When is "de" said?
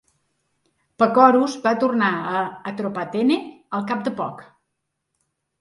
4.09-4.15